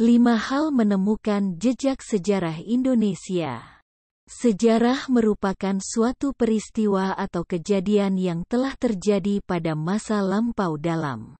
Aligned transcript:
5 0.00 0.16
hal 0.32 0.72
menemukan 0.72 1.60
jejak 1.60 2.00
sejarah 2.00 2.56
Indonesia. 2.64 3.84
Sejarah 4.24 5.12
merupakan 5.12 5.76
suatu 5.76 6.32
peristiwa 6.32 7.12
atau 7.12 7.44
kejadian 7.44 8.16
yang 8.16 8.40
telah 8.48 8.72
terjadi 8.80 9.44
pada 9.44 9.76
masa 9.76 10.24
lampau 10.24 10.80
dalam 10.80 11.36